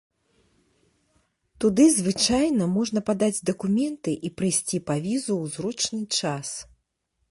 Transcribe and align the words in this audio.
Туды 1.65 1.85
звычайна 1.99 2.63
можна 2.79 2.99
падаць 3.13 3.45
дакументы 3.53 4.11
і 4.25 4.35
прыйсці 4.39 4.77
па 4.89 4.95
візу 5.09 5.33
ў 5.43 5.45
зручны 5.57 6.03
час. 6.23 6.47